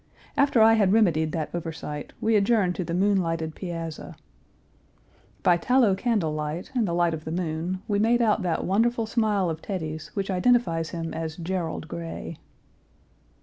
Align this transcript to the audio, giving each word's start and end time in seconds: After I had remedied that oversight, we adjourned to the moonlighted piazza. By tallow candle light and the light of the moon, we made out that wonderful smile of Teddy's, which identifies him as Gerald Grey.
After 0.35 0.63
I 0.63 0.73
had 0.73 0.93
remedied 0.93 1.31
that 1.33 1.51
oversight, 1.53 2.11
we 2.19 2.35
adjourned 2.35 2.73
to 2.73 2.83
the 2.83 2.95
moonlighted 2.95 3.53
piazza. 3.53 4.15
By 5.43 5.57
tallow 5.57 5.93
candle 5.93 6.33
light 6.33 6.71
and 6.73 6.87
the 6.87 6.93
light 6.93 7.13
of 7.13 7.23
the 7.23 7.31
moon, 7.31 7.83
we 7.87 7.99
made 7.99 8.19
out 8.19 8.41
that 8.41 8.65
wonderful 8.65 9.05
smile 9.05 9.47
of 9.47 9.61
Teddy's, 9.61 10.07
which 10.15 10.31
identifies 10.31 10.89
him 10.89 11.13
as 11.13 11.35
Gerald 11.35 11.87
Grey. 11.87 12.39